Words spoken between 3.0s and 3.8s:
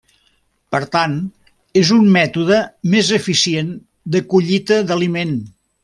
eficient